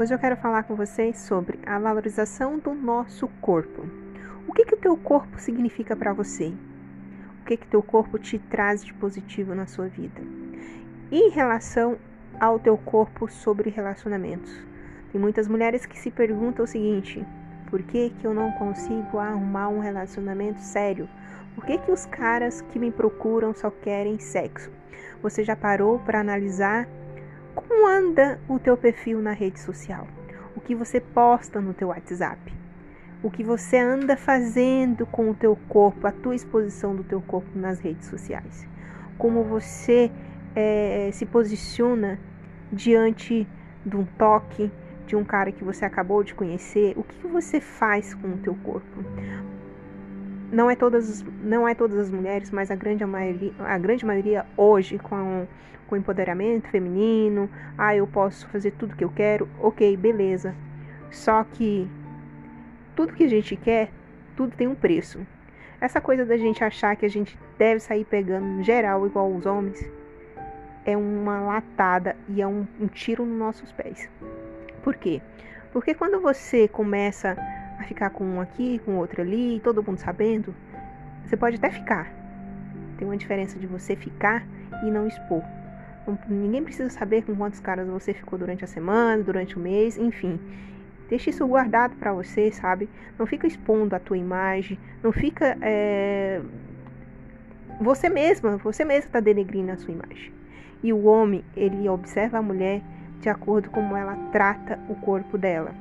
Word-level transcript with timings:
Hoje 0.00 0.14
eu 0.14 0.18
quero 0.18 0.34
falar 0.34 0.62
com 0.62 0.74
vocês 0.74 1.18
sobre 1.18 1.58
a 1.66 1.78
valorização 1.78 2.58
do 2.58 2.72
nosso 2.72 3.28
corpo. 3.42 3.84
O 4.48 4.52
que 4.54 4.64
que 4.64 4.74
o 4.74 4.78
teu 4.78 4.96
corpo 4.96 5.38
significa 5.38 5.94
para 5.94 6.14
você? 6.14 6.54
O 7.42 7.44
que 7.44 7.58
que 7.58 7.66
teu 7.66 7.82
corpo 7.82 8.18
te 8.18 8.38
traz 8.38 8.82
de 8.82 8.94
positivo 8.94 9.54
na 9.54 9.66
sua 9.66 9.88
vida? 9.88 10.22
Em 11.12 11.28
relação 11.28 11.98
ao 12.40 12.58
teu 12.58 12.78
corpo 12.78 13.30
sobre 13.30 13.68
relacionamentos. 13.68 14.50
Tem 15.12 15.20
muitas 15.20 15.46
mulheres 15.46 15.84
que 15.84 15.98
se 15.98 16.10
perguntam 16.10 16.64
o 16.64 16.68
seguinte: 16.68 17.22
por 17.68 17.82
que 17.82 18.08
que 18.08 18.26
eu 18.26 18.32
não 18.32 18.52
consigo 18.52 19.18
arrumar 19.18 19.68
um 19.68 19.80
relacionamento 19.80 20.60
sério? 20.60 21.06
Por 21.54 21.66
que 21.66 21.76
que 21.76 21.92
os 21.92 22.06
caras 22.06 22.62
que 22.62 22.78
me 22.78 22.90
procuram 22.90 23.52
só 23.52 23.70
querem 23.70 24.18
sexo? 24.18 24.70
Você 25.22 25.44
já 25.44 25.54
parou 25.54 25.98
para 25.98 26.20
analisar 26.20 26.88
como 27.60 27.86
anda 27.86 28.40
o 28.48 28.58
teu 28.58 28.76
perfil 28.76 29.20
na 29.20 29.32
rede 29.32 29.60
social? 29.60 30.06
O 30.56 30.60
que 30.60 30.74
você 30.74 31.00
posta 31.00 31.60
no 31.60 31.74
teu 31.74 31.88
WhatsApp? 31.88 32.40
O 33.22 33.30
que 33.30 33.44
você 33.44 33.76
anda 33.76 34.16
fazendo 34.16 35.04
com 35.04 35.30
o 35.30 35.34
teu 35.34 35.56
corpo, 35.68 36.06
a 36.06 36.12
tua 36.12 36.34
exposição 36.34 36.96
do 36.96 37.04
teu 37.04 37.20
corpo 37.20 37.50
nas 37.54 37.78
redes 37.78 38.08
sociais? 38.08 38.66
Como 39.18 39.44
você 39.44 40.10
é, 40.56 41.10
se 41.12 41.26
posiciona 41.26 42.18
diante 42.72 43.46
de 43.84 43.96
um 43.96 44.04
toque 44.04 44.70
de 45.06 45.16
um 45.16 45.24
cara 45.24 45.52
que 45.52 45.62
você 45.62 45.84
acabou 45.84 46.24
de 46.24 46.34
conhecer? 46.34 46.94
O 46.96 47.02
que 47.02 47.26
você 47.26 47.60
faz 47.60 48.14
com 48.14 48.28
o 48.28 48.38
teu 48.38 48.54
corpo? 48.54 49.04
Não 50.50 50.70
é 50.70 50.76
todas 50.76 51.24
não 51.42 51.66
é 51.66 51.74
todas 51.74 51.98
as 51.98 52.10
mulheres, 52.10 52.50
mas 52.50 52.70
a 52.70 52.74
grande 52.74 53.04
maioria, 53.04 53.52
a 53.60 53.78
grande 53.78 54.04
maioria 54.04 54.46
hoje 54.56 54.98
com 54.98 55.46
com 55.86 55.96
empoderamento 55.96 56.68
feminino, 56.68 57.50
ah, 57.76 57.96
eu 57.96 58.06
posso 58.06 58.46
fazer 58.48 58.70
tudo 58.72 58.94
que 58.94 59.02
eu 59.02 59.10
quero. 59.10 59.48
OK, 59.58 59.96
beleza. 59.96 60.54
Só 61.10 61.42
que 61.42 61.90
tudo 62.94 63.12
que 63.12 63.24
a 63.24 63.28
gente 63.28 63.56
quer, 63.56 63.90
tudo 64.36 64.54
tem 64.54 64.68
um 64.68 64.74
preço. 64.76 65.18
Essa 65.80 66.00
coisa 66.00 66.24
da 66.24 66.36
gente 66.36 66.62
achar 66.62 66.94
que 66.94 67.04
a 67.04 67.08
gente 67.08 67.36
deve 67.58 67.80
sair 67.80 68.04
pegando 68.04 68.62
geral 68.62 69.04
igual 69.04 69.34
os 69.34 69.44
homens 69.44 69.84
é 70.84 70.96
uma 70.96 71.40
latada 71.40 72.16
e 72.28 72.40
é 72.40 72.46
um, 72.46 72.66
um 72.80 72.86
tiro 72.86 73.24
nos 73.24 73.38
nossos 73.38 73.72
pés. 73.72 74.08
Por 74.84 74.94
quê? 74.94 75.20
Porque 75.72 75.94
quando 75.94 76.20
você 76.20 76.68
começa 76.68 77.36
a 77.80 77.84
ficar 77.84 78.10
com 78.10 78.24
um 78.24 78.40
aqui, 78.40 78.80
com 78.84 78.96
outro 78.96 79.20
ali, 79.20 79.60
todo 79.62 79.82
mundo 79.82 79.98
sabendo, 79.98 80.54
você 81.24 81.36
pode 81.36 81.56
até 81.56 81.70
ficar. 81.70 82.12
Tem 82.98 83.06
uma 83.06 83.16
diferença 83.16 83.58
de 83.58 83.66
você 83.66 83.96
ficar 83.96 84.46
e 84.84 84.90
não 84.90 85.06
expor. 85.06 85.42
Ninguém 86.28 86.62
precisa 86.62 86.90
saber 86.90 87.22
com 87.22 87.34
quantos 87.34 87.60
caras 87.60 87.88
você 87.88 88.12
ficou 88.12 88.38
durante 88.38 88.64
a 88.64 88.66
semana, 88.66 89.22
durante 89.22 89.56
o 89.56 89.60
mês, 89.60 89.96
enfim. 89.96 90.40
Deixa 91.08 91.30
isso 91.30 91.46
guardado 91.46 91.96
para 91.96 92.12
você, 92.12 92.50
sabe? 92.50 92.88
Não 93.18 93.26
fica 93.26 93.46
expondo 93.46 93.94
a 93.94 93.98
tua 93.98 94.16
imagem, 94.16 94.78
não 95.02 95.12
fica. 95.12 95.56
É... 95.60 96.40
Você 97.80 98.08
mesma, 98.08 98.56
você 98.58 98.84
mesma 98.84 99.06
está 99.06 99.20
denegrindo 99.20 99.72
a 99.72 99.76
sua 99.76 99.92
imagem. 99.92 100.32
E 100.82 100.92
o 100.92 101.04
homem, 101.04 101.44
ele 101.56 101.88
observa 101.88 102.38
a 102.38 102.42
mulher 102.42 102.82
de 103.20 103.28
acordo 103.28 103.68
com 103.70 103.80
como 103.80 103.96
ela 103.96 104.16
trata 104.32 104.78
o 104.88 104.94
corpo 104.94 105.36
dela. 105.36 105.74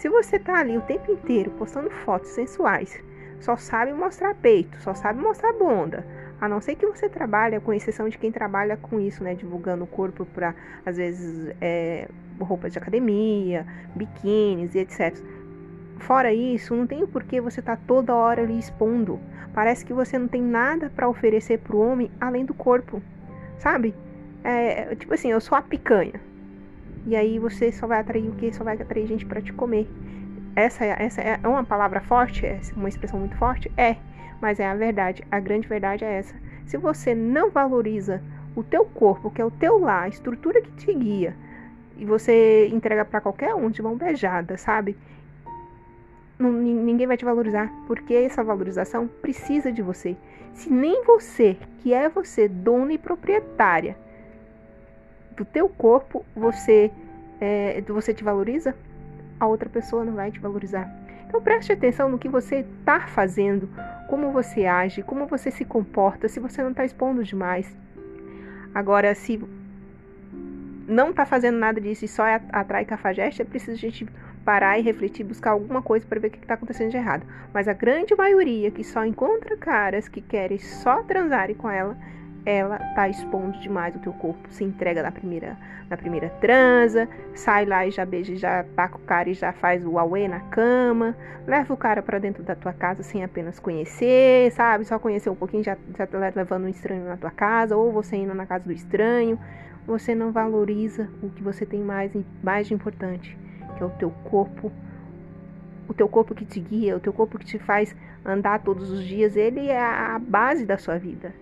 Se 0.00 0.08
você 0.08 0.38
tá 0.38 0.60
ali 0.60 0.78
o 0.78 0.80
tempo 0.80 1.12
inteiro 1.12 1.50
postando 1.58 1.90
fotos 1.90 2.30
sensuais, 2.30 2.98
só 3.38 3.54
sabe 3.58 3.92
mostrar 3.92 4.34
peito, 4.34 4.80
só 4.80 4.94
sabe 4.94 5.20
mostrar 5.20 5.52
bunda, 5.52 6.06
a 6.40 6.48
não 6.48 6.58
ser 6.58 6.74
que 6.76 6.86
você 6.86 7.06
trabalhe, 7.06 7.60
com 7.60 7.70
exceção 7.70 8.08
de 8.08 8.16
quem 8.16 8.32
trabalha 8.32 8.78
com 8.78 8.98
isso, 8.98 9.22
né, 9.22 9.34
divulgando 9.34 9.84
o 9.84 9.86
corpo 9.86 10.24
para 10.24 10.54
às 10.86 10.96
vezes 10.96 11.54
é, 11.60 12.08
roupas 12.40 12.72
de 12.72 12.78
academia, 12.78 13.66
biquínis 13.94 14.74
e 14.74 14.78
etc. 14.78 15.14
Fora 15.98 16.32
isso, 16.32 16.74
não 16.74 16.86
tem 16.86 17.06
por 17.06 17.22
que 17.22 17.38
você 17.38 17.60
tá 17.60 17.76
toda 17.76 18.14
hora 18.14 18.40
ali 18.40 18.58
expondo. 18.58 19.20
Parece 19.52 19.84
que 19.84 19.92
você 19.92 20.18
não 20.18 20.28
tem 20.28 20.40
nada 20.40 20.88
para 20.88 21.10
oferecer 21.10 21.58
pro 21.58 21.76
homem 21.76 22.10
além 22.18 22.46
do 22.46 22.54
corpo, 22.54 23.02
sabe? 23.58 23.94
É, 24.42 24.94
tipo 24.94 25.12
assim, 25.12 25.30
eu 25.30 25.42
sou 25.42 25.58
a 25.58 25.60
picanha. 25.60 26.29
E 27.06 27.16
aí 27.16 27.38
você 27.38 27.72
só 27.72 27.86
vai 27.86 28.00
atrair 28.00 28.28
o 28.28 28.32
que? 28.32 28.52
Só 28.52 28.62
vai 28.64 28.74
atrair 28.74 29.06
gente 29.06 29.24
para 29.26 29.40
te 29.40 29.52
comer. 29.52 29.88
Essa, 30.54 30.84
essa 30.84 31.20
é 31.20 31.38
uma 31.46 31.64
palavra 31.64 32.00
forte? 32.00 32.44
É 32.44 32.60
uma 32.76 32.88
expressão 32.88 33.18
muito 33.18 33.36
forte? 33.36 33.70
É, 33.76 33.96
mas 34.40 34.60
é 34.60 34.66
a 34.66 34.74
verdade. 34.74 35.22
A 35.30 35.40
grande 35.40 35.68
verdade 35.68 36.04
é 36.04 36.18
essa. 36.18 36.34
Se 36.66 36.76
você 36.76 37.14
não 37.14 37.50
valoriza 37.50 38.22
o 38.54 38.62
teu 38.62 38.84
corpo, 38.84 39.30
que 39.30 39.40
é 39.40 39.44
o 39.44 39.50
teu 39.50 39.78
lar, 39.78 40.04
a 40.04 40.08
estrutura 40.08 40.60
que 40.60 40.70
te 40.72 40.92
guia, 40.92 41.34
e 41.96 42.04
você 42.04 42.68
entrega 42.68 43.04
para 43.04 43.20
qualquer 43.20 43.54
um 43.54 43.70
de 43.70 43.82
mão 43.82 43.96
beijada, 43.96 44.56
sabe? 44.56 44.96
Ninguém 46.38 47.06
vai 47.06 47.16
te 47.16 47.24
valorizar, 47.24 47.70
porque 47.86 48.14
essa 48.14 48.42
valorização 48.42 49.06
precisa 49.06 49.70
de 49.70 49.82
você. 49.82 50.16
Se 50.54 50.70
nem 50.70 51.04
você, 51.04 51.56
que 51.78 51.92
é 51.92 52.08
você, 52.08 52.48
dona 52.48 52.94
e 52.94 52.98
proprietária, 52.98 53.96
do 55.40 55.44
teu 55.46 55.68
corpo 55.70 56.24
você 56.36 56.90
é, 57.40 57.82
você 57.88 58.12
te 58.12 58.22
valoriza, 58.22 58.74
a 59.38 59.46
outra 59.46 59.68
pessoa 59.68 60.04
não 60.04 60.12
vai 60.12 60.30
te 60.30 60.38
valorizar. 60.38 60.86
Então 61.26 61.40
preste 61.40 61.72
atenção 61.72 62.10
no 62.10 62.18
que 62.18 62.28
você 62.28 62.56
está 62.56 63.00
fazendo, 63.06 63.68
como 64.08 64.30
você 64.32 64.66
age, 64.66 65.02
como 65.02 65.26
você 65.26 65.50
se 65.50 65.64
comporta, 65.64 66.28
se 66.28 66.38
você 66.38 66.62
não 66.62 66.72
está 66.72 66.84
expondo 66.84 67.24
demais. 67.24 67.74
Agora, 68.74 69.14
se 69.14 69.42
não 70.86 71.10
está 71.10 71.24
fazendo 71.24 71.56
nada 71.56 71.80
disso 71.80 72.04
e 72.04 72.08
só 72.08 72.26
é 72.26 72.40
atrai 72.52 72.84
cafajeste, 72.84 73.40
é 73.40 73.44
preciso 73.44 73.72
a 73.72 73.76
gente 73.76 74.06
parar 74.44 74.78
e 74.78 74.82
refletir, 74.82 75.24
buscar 75.24 75.52
alguma 75.52 75.80
coisa 75.80 76.04
para 76.06 76.20
ver 76.20 76.28
o 76.28 76.30
que 76.32 76.38
está 76.38 76.54
acontecendo 76.54 76.90
de 76.90 76.96
errado. 76.96 77.26
Mas 77.54 77.66
a 77.68 77.72
grande 77.72 78.14
maioria 78.14 78.70
que 78.70 78.84
só 78.84 79.04
encontra 79.04 79.56
caras 79.56 80.08
que 80.08 80.20
querem 80.20 80.58
só 80.58 81.02
transarem 81.04 81.54
com 81.54 81.70
ela 81.70 81.96
ela 82.44 82.78
tá 82.94 83.08
expondo 83.08 83.58
demais 83.58 83.94
o 83.94 83.98
teu 83.98 84.12
corpo, 84.12 84.48
se 84.50 84.64
entrega 84.64 85.02
na 85.02 85.10
primeira, 85.10 85.56
na 85.88 85.96
primeira 85.96 86.30
transa, 86.40 87.08
sai 87.34 87.66
lá 87.66 87.86
e 87.86 87.90
já 87.90 88.04
beija, 88.04 88.34
já 88.36 88.64
com 88.88 88.98
o 88.98 89.02
cara 89.02 89.28
e 89.28 89.34
já 89.34 89.52
faz 89.52 89.84
o 89.84 89.98
auê 89.98 90.26
na 90.26 90.40
cama, 90.40 91.16
leva 91.46 91.72
o 91.74 91.76
cara 91.76 92.02
para 92.02 92.18
dentro 92.18 92.42
da 92.42 92.54
tua 92.54 92.72
casa 92.72 93.02
sem 93.02 93.22
apenas 93.22 93.58
conhecer, 93.58 94.50
sabe? 94.52 94.84
Só 94.84 94.98
conhecer 94.98 95.30
um 95.30 95.34
pouquinho 95.34 95.62
já, 95.62 95.76
já 95.96 96.06
tá 96.06 96.18
levando 96.34 96.64
um 96.64 96.68
estranho 96.68 97.04
na 97.04 97.16
tua 97.16 97.30
casa, 97.30 97.76
ou 97.76 97.92
você 97.92 98.16
indo 98.16 98.34
na 98.34 98.46
casa 98.46 98.64
do 98.64 98.72
estranho. 98.72 99.38
Você 99.86 100.14
não 100.14 100.30
valoriza 100.30 101.08
o 101.22 101.30
que 101.30 101.42
você 101.42 101.66
tem 101.66 101.80
mais, 101.80 102.12
mais 102.42 102.68
de 102.68 102.74
importante, 102.74 103.36
que 103.76 103.82
é 103.82 103.86
o 103.86 103.90
teu 103.90 104.10
corpo. 104.24 104.70
O 105.88 105.94
teu 105.94 106.08
corpo 106.08 106.34
que 106.34 106.44
te 106.44 106.60
guia, 106.60 106.96
o 106.96 107.00
teu 107.00 107.12
corpo 107.12 107.38
que 107.38 107.44
te 107.44 107.58
faz 107.58 107.94
andar 108.24 108.60
todos 108.60 108.90
os 108.90 109.02
dias, 109.02 109.36
ele 109.36 109.66
é 109.68 109.80
a 109.80 110.18
base 110.18 110.64
da 110.64 110.78
sua 110.78 110.96
vida. 110.96 111.34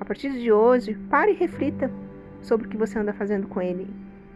A 0.00 0.04
partir 0.04 0.30
de 0.32 0.52
hoje, 0.52 0.94
pare 1.10 1.32
e 1.32 1.34
reflita 1.34 1.90
sobre 2.40 2.66
o 2.66 2.70
que 2.70 2.76
você 2.76 2.98
anda 2.98 3.12
fazendo 3.12 3.48
com 3.48 3.60
ele. 3.60 3.88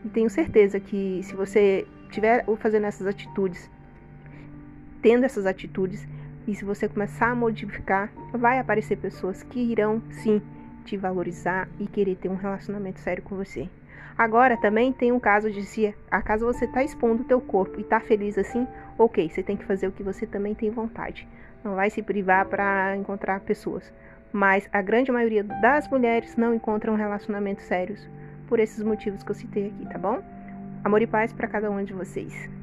E 0.05 0.09
tenho 0.09 0.29
certeza 0.29 0.81
que 0.81 1.21
se 1.23 1.35
você 1.35 1.87
estiver 2.09 2.45
fazendo 2.59 2.87
essas 2.87 3.07
atitudes, 3.07 3.71
tendo 5.01 5.25
essas 5.25 5.47
atitudes, 5.47 6.07
e 6.47 6.55
se 6.55 6.65
você 6.65 6.89
começar 6.89 7.31
a 7.31 7.35
modificar, 7.35 8.11
vai 8.33 8.59
aparecer 8.59 8.97
pessoas 8.97 9.43
que 9.45 9.61
irão 9.61 10.03
sim 10.11 10.43
te 10.85 10.97
valorizar 10.97 11.69
e 11.79 11.87
querer 11.87 12.17
ter 12.17 12.29
um 12.29 12.35
relacionamento 12.35 12.99
sério 12.99 13.23
com 13.23 13.37
você. 13.37 13.69
Agora 14.19 14.57
também 14.57 14.93
tem 14.93 15.13
um 15.13 15.21
caso 15.21 15.51
de 15.51 15.65
se 15.65 15.95
acaso 16.11 16.45
você 16.45 16.65
está 16.65 16.83
expondo 16.83 17.23
o 17.23 17.27
teu 17.27 17.41
corpo 17.41 17.79
e 17.79 17.83
está 17.83 18.01
feliz 18.01 18.37
assim, 18.37 18.67
ok, 18.99 19.29
você 19.29 19.43
tem 19.43 19.57
que 19.57 19.65
fazer 19.65 19.87
o 19.87 19.93
que 19.93 20.03
você 20.03 20.27
também 20.27 20.55
tem 20.55 20.71
vontade. 20.71 21.27
Não 21.65 21.77
vai 21.77 21.89
se 21.89 22.03
privar 22.03 22.47
para 22.47 22.97
encontrar 22.97 23.41
pessoas 23.41 23.93
mas 24.33 24.69
a 24.73 24.81
grande 24.81 25.13
maioria 25.13 25.45
das 25.45 25.89
mulheres 25.89 26.37
não 26.37 26.55
encontram 26.55 26.97
relacionamentos 26.97 27.65
sérios 27.65 28.09
por 28.49 28.59
esses 28.59 28.83
motivos 28.83 29.23
que 29.23 29.31
eu 29.31 29.35
citei 29.35 29.67
aqui, 29.69 29.87
tá 29.87 29.99
bom? 29.99 30.23
Amor 30.85 31.03
e 31.03 31.07
paz 31.07 31.33
para 31.33 31.49
cada 31.49 31.71
um 31.71 31.85
de 31.85 31.93
vocês. 31.93 32.62